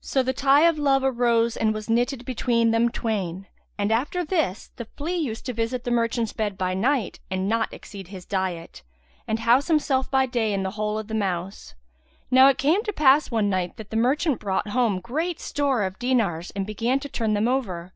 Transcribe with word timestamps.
So 0.00 0.22
the 0.22 0.32
tie 0.32 0.60
of 0.68 0.78
love 0.78 1.02
arose 1.02 1.56
and 1.56 1.74
was 1.74 1.90
knitted 1.90 2.24
between 2.24 2.70
them 2.70 2.88
twain, 2.88 3.48
and 3.76 3.90
after 3.90 4.24
this, 4.24 4.70
the 4.76 4.84
flea 4.84 5.16
used 5.16 5.44
to 5.46 5.52
visit 5.52 5.82
the 5.82 5.90
merchant's 5.90 6.32
bed 6.32 6.56
by 6.56 6.72
night 6.72 7.18
and 7.32 7.48
not 7.48 7.72
exceed 7.74 8.06
in 8.06 8.12
his 8.12 8.24
diet, 8.24 8.84
and 9.26 9.40
house 9.40 9.68
him 9.68 9.80
by 10.12 10.26
day 10.26 10.52
in 10.54 10.62
the 10.62 10.70
hole 10.78 11.00
of 11.00 11.08
the 11.08 11.14
mouse. 11.14 11.74
Now 12.30 12.46
it 12.46 12.58
came 12.58 12.84
to 12.84 12.92
pass 12.92 13.32
one 13.32 13.50
night, 13.50 13.76
the 13.76 13.96
merchant 13.96 14.38
brought 14.38 14.68
home 14.68 15.00
great 15.00 15.40
store 15.40 15.82
of 15.82 15.98
dinars 15.98 16.52
and 16.52 16.64
began 16.64 17.00
to 17.00 17.08
turn 17.08 17.34
them 17.34 17.48
over. 17.48 17.92